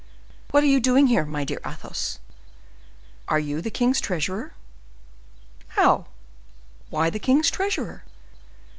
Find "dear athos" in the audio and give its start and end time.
1.43-2.17